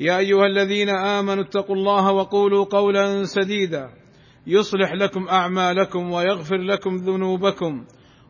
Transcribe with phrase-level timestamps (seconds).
[0.00, 3.90] يا أيها الذين آمنوا اتقوا الله وقولوا قولا سديدا.
[4.46, 7.84] يصلح لكم أعمالكم ويغفر لكم ذنوبكم.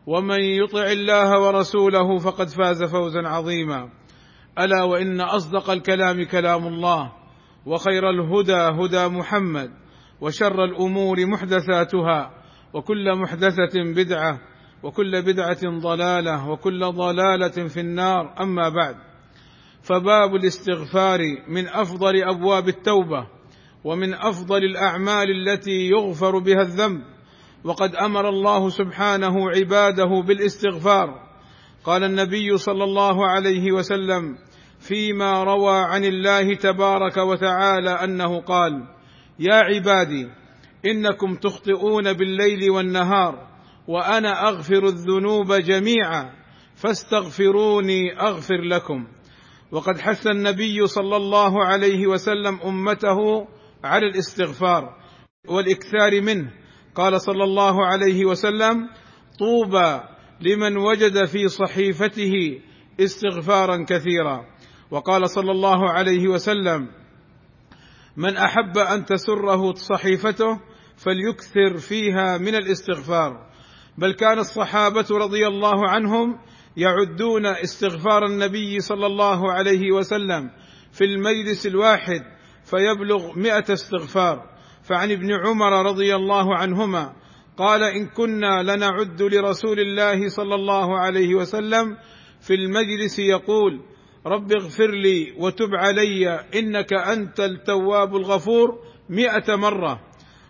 [0.07, 3.89] ومن يطع الله ورسوله فقد فاز فوزا عظيما.
[4.59, 7.11] ألا وإن أصدق الكلام كلام الله
[7.65, 9.71] وخير الهدى هدى محمد
[10.21, 12.31] وشر الأمور محدثاتها
[12.73, 14.39] وكل محدثة بدعة
[14.83, 18.35] وكل بدعة ضلالة وكل ضلالة في النار.
[18.41, 19.08] أما بعد
[19.89, 23.27] فباب الاستغفار من أفضل أبواب التوبة
[23.83, 27.01] ومن أفضل الأعمال التي يغفر بها الذنب.
[27.63, 31.29] وقد أمر الله سبحانه عباده بالاستغفار.
[31.83, 34.37] قال النبي صلى الله عليه وسلم
[34.79, 38.87] فيما روى عن الله تبارك وتعالى أنه قال
[39.39, 40.29] يا عبادي
[40.85, 43.47] إنكم تخطئون بالليل والنهار
[43.87, 46.29] وأنا أغفر الذنوب جميعا
[46.75, 49.07] فاستغفروني أغفر لكم.
[49.71, 53.47] وقد حث النبي صلى الله عليه وسلم أمته
[53.83, 54.95] على الاستغفار
[55.47, 56.51] والإكثار منه.
[56.95, 58.89] قال صلى الله عليه وسلم
[59.39, 59.99] طوبى
[60.41, 62.61] لمن وجد في صحيفته
[62.99, 64.45] استغفارا كثيرا.
[64.91, 66.87] وقال صلى الله عليه وسلم
[68.17, 70.59] من أحب أن تسره صحيفته
[70.97, 73.49] فليكثر فيها من الاستغفار.
[73.97, 76.39] بل كان الصحابة رضي الله عنهم
[76.79, 80.49] يعدون استغفار النبي صلى الله عليه وسلم
[80.91, 82.21] في المجلس الواحد
[82.63, 84.49] فيبلغ مئة استغفار.
[84.83, 87.13] فعن ابن عمر رضي الله عنهما
[87.57, 91.97] قال إن كنا لنعد لرسول الله صلى الله عليه وسلم
[92.41, 93.81] في المجلس يقول
[94.25, 99.99] رب اغفر لي وتب علي إنك أنت التواب الغفور مئة مرة.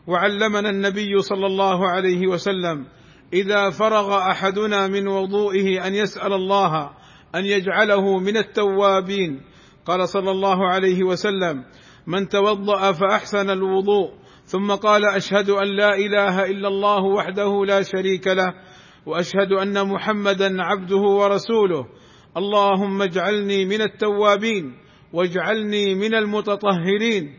[0.08, 2.86] وعلمنا النبي صلى الله عليه وسلم
[3.34, 6.90] إذا فرغ أحدنا من وضوئه أن يسأل الله
[7.36, 9.42] أن يجعله من التوابين.
[9.86, 11.64] قال صلى الله عليه وسلم
[12.08, 14.14] من توضأ فأحسن الوضوء.
[14.46, 18.54] ثم قال أشهد أن لا إله إلا الله وحده لا شريك له
[19.06, 21.86] وأشهد أن محمدا عبده ورسوله.
[22.38, 24.74] اللهم اجعلني من التوابين
[25.14, 27.38] واجعلني من المتطهرين.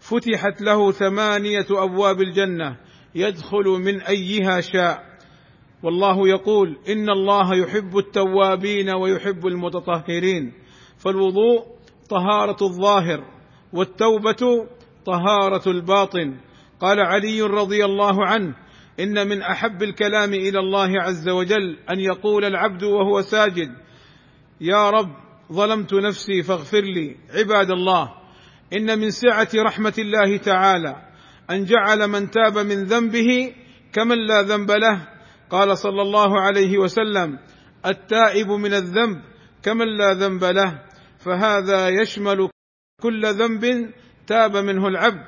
[0.00, 2.76] فتحت له ثمانية أبواب الجنة
[3.14, 5.11] يدخل من أيها شاء.
[5.82, 10.52] والله يقول إن الله يحب التوابين ويحب المتطهرين.
[10.98, 11.66] فالوضوء
[12.08, 13.24] طهارة الظاهر
[13.72, 14.66] والتوبة
[15.06, 16.36] طهارة الباطن.
[16.80, 18.54] قال علي رضي الله عنه
[19.00, 23.70] إن من أحب الكلام إلى الله عز وجل أن يقول العبد وهو ساجد
[24.60, 25.12] يا رب
[25.52, 28.12] ظلمت نفسي فاغفر لي عباد الله
[28.72, 30.96] إن من سعة رحمة الله تعالى
[31.50, 33.54] أن جعل من تاب من ذنبه
[33.92, 35.08] كمن لا ذنب له
[35.52, 37.38] قال صلى الله عليه وسلم
[37.86, 39.22] التائب من الذنب
[39.62, 40.82] كمن لا ذنب له
[41.18, 42.48] فهذا يشمل
[43.02, 43.92] كل ذنب
[44.26, 45.24] تاب منه العبد.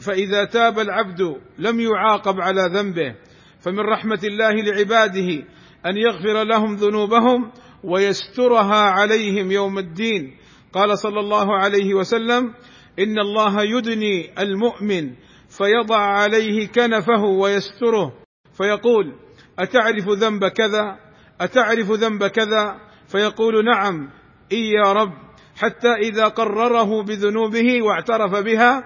[0.00, 3.14] فإذا تاب العبد لم يعاقب على ذنبه
[3.60, 5.46] فمن رحمة الله لعباده
[5.86, 7.52] أن يغفر لهم ذنوبهم
[7.84, 10.36] ويسترها عليهم يوم الدين.
[10.72, 12.54] قال صلى الله عليه وسلم
[12.98, 15.14] إن الله يدني المؤمن
[15.48, 18.12] فيضع عليه كنفه ويستره
[18.52, 19.14] فيقول
[19.62, 20.96] أتعرف ذنب كذا؟
[21.40, 22.76] أتعرف ذنب كذا؟
[23.08, 24.10] فيقول نعم
[24.52, 25.12] إي يا رب.
[25.56, 28.82] حتى إذا قرره بذنوبه واعترف بها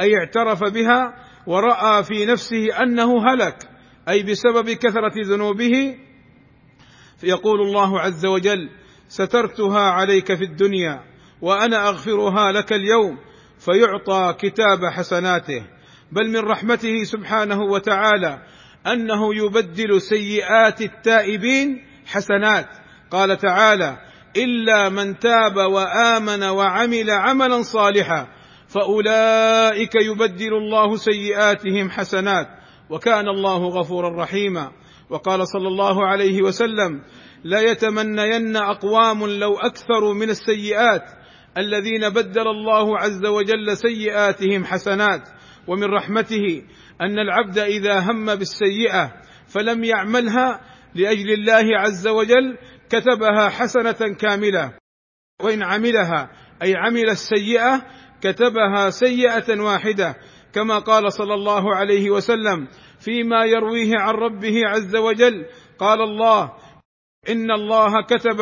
[0.00, 1.14] أي اعترف بها
[1.46, 3.56] ورأى في نفسه أنه هلك
[4.08, 5.96] أي بسبب كثرة ذنوبه
[7.18, 8.70] فيقول الله عز وجل
[9.08, 11.00] سترتها عليك في الدنيا
[11.42, 13.18] وأنا أغفرها لك اليوم
[13.58, 15.62] فيعطى كتاب حسناته.
[16.12, 18.42] بل من رحمته سبحانه وتعالى
[18.92, 22.66] أنه يبدل سيئات التائبين حسنات.
[23.10, 23.96] قال تعالى
[24.36, 28.28] إلا من تاب وآمن وعمل عملا صالحا
[28.68, 32.46] فأولئك يبدل الله سيئاتهم حسنات.
[32.90, 34.72] وكان الله غفورا رحيما.
[35.10, 37.02] وقال صلى الله عليه وسلم
[37.44, 41.02] لا يتمنين أقوام لو أكثروا من السيئات
[41.58, 45.35] الذين بدل الله عز وجل سيئاتهم حسنات.
[45.68, 46.62] ومن رحمته
[47.00, 49.12] أن العبد إذا هم بالسيئة
[49.46, 50.60] فلم يعملها
[50.94, 52.58] لأجل الله عز وجل
[52.90, 54.72] كتبها حسنة كاملة.
[55.42, 56.30] وإن عملها
[56.62, 57.82] أي عمل السيئة
[58.20, 60.16] كتبها سيئة واحدة
[60.52, 62.68] كما قال صلى الله عليه وسلم
[63.00, 65.46] فيما يرويه عن ربه عز وجل
[65.78, 66.52] قال الله
[67.28, 68.40] إن الله كتب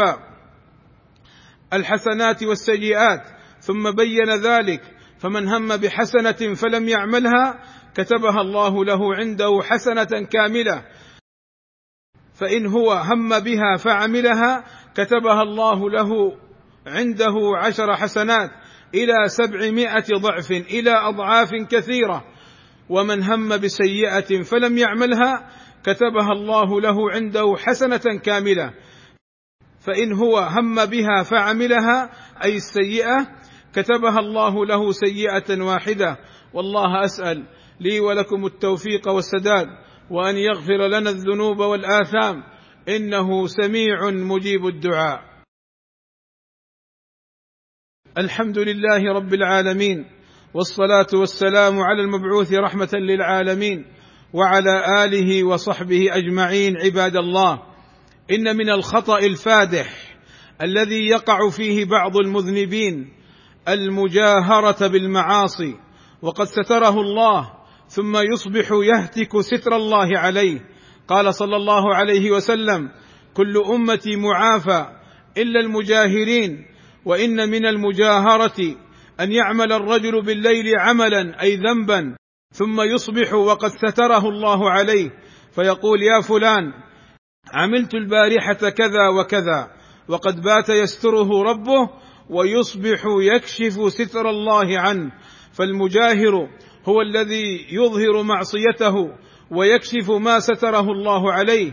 [1.73, 3.23] الحسنات والسيئات
[3.61, 4.94] ثم بين ذلك
[5.25, 10.85] فمن هم بحسنة فلم يعملها كتبها الله له عنده حسنة كاملة.
[12.35, 16.09] فإن هو هم بها فعملها كتبها الله له
[16.87, 18.51] عنده عشر حسنات
[18.95, 22.25] إلى سبعمائة ضعف إلى أضعاف كثيرة.
[22.89, 25.51] ومن هم بسيئة فلم يعملها
[25.83, 28.75] كتبها الله له عنده حسنة كاملة.
[29.81, 32.11] فإن هو هم بها فعملها
[32.45, 33.44] أي السيئة
[33.75, 36.19] كتبها الله له سيئة واحدة.
[36.53, 37.47] والله أسأل
[37.81, 39.67] لي ولكم التوفيق والسداد
[40.11, 42.43] وأن يغفر لنا الذنوب والآثام.
[42.89, 45.35] إنه سميع مجيب الدعاء.
[48.19, 50.05] الحمد لله رب العالمين
[50.55, 53.85] والصلاة والسلام على المبعوث رحمة للعالمين
[54.33, 57.63] وعلى آله وصحبه أجمعين عباد الله.
[58.31, 60.17] إن من الخطأ الفادح
[60.63, 63.13] الذي يقع فيه بعض المذنبين
[63.69, 65.77] المجاهرة بالمعاصي
[66.23, 67.51] وقد ستره الله
[67.89, 70.61] ثم يصبح يهتك ستر الله عليه.
[71.09, 72.91] قال صلى الله عليه وسلم
[73.35, 74.87] كل أمتي معافى
[75.39, 76.67] إلا المجاهرين
[77.05, 78.77] وإن من المجاهرة
[79.21, 82.17] أن يعمل الرجل بالليل عملا أي ذنبا
[82.53, 85.11] ثم يصبح وقد ستره الله عليه.
[85.55, 86.73] فيقول يا فلان
[87.55, 89.71] عملت البارحة كذا وكذا
[90.09, 91.91] وقد بات يستره ربه
[92.31, 93.05] ويصبح
[93.35, 95.13] يكشف ستر الله عنه.
[95.53, 96.49] فالمجاهر
[96.89, 98.95] هو الذي يظهر معصيته
[99.51, 101.73] ويكشف ما ستره الله عليه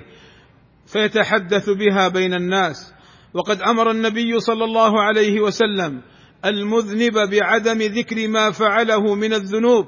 [0.85, 2.93] فيتحدث بها بين الناس.
[3.33, 6.01] وقد أمر النبي صلى الله عليه وسلم
[6.45, 9.85] المذنب بعدم ذكر ما فعله من الذنوب.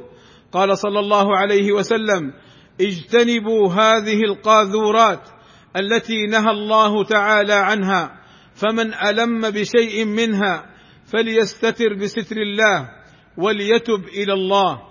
[0.51, 2.33] قال صلى الله عليه وسلم
[2.81, 5.29] اجتنبوا هذه القاذورات
[5.77, 8.22] التي نهى الله تعالى عنها
[8.55, 10.65] فمن ألم بشيء منها
[11.05, 12.89] فليستتر بستر الله
[13.37, 14.81] وليتب إلى الله.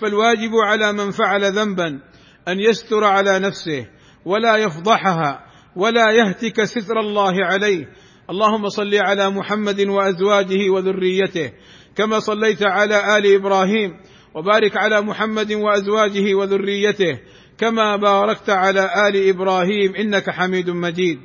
[0.00, 2.00] فالواجب على من فعل ذنبا
[2.48, 3.86] أن يستر على نفسه
[4.24, 5.46] ولا يفضحها
[5.76, 7.88] ولا يهتك ستر الله عليه.
[8.30, 11.52] اللهم صل على محمد وأزواجه وذريته
[11.96, 13.90] كما صليت على آل إبراهيم
[14.34, 17.18] وبارك على محمد وأزواجه وذريته
[17.58, 21.18] كما باركت على آل إبراهيم إنك حميد مجيد.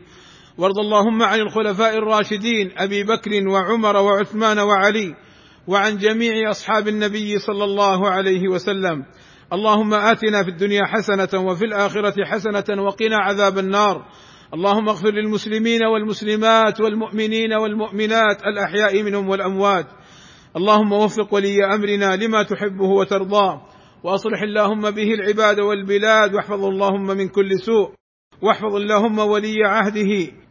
[0.57, 5.16] وارض اللهم عن الخلفاء الراشدين أبي بكر وعمر وعثمان وعلي
[5.68, 9.06] وعن جميع أصحاب النبي صلى الله عليه وسلم.
[9.54, 14.06] اللهم آتنا في الدنيا حسنة وفي الآخرة حسنة وقنا عذاب النار.
[14.54, 19.88] اللهم اغفر للمسلمين والمسلمات والمؤمنين والمؤمنات الأحياء منهم والأموات.
[20.57, 23.62] اللهم وفق ولي أمرنا لما تحبه وترضاه.
[24.04, 27.92] وأصلح اللهم به العباد والبلاد واحفظه اللهم من كل سوء.
[28.42, 30.44] واحفظ اللهم ولي عهده.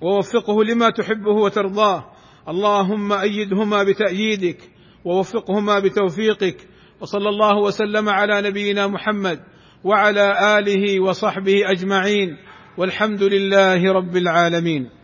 [0.00, 2.04] ووفقه لما تحبه وترضاه.
[2.48, 4.58] اللهم أيدهما بتأييدك
[5.04, 6.56] ووفقهما بتوفيقك.
[7.00, 9.40] وصلى الله وسلم على نبينا محمد
[9.84, 12.36] وعلى آله وصحبه أجمعين.
[12.78, 14.97] والحمد لله رب العالمين.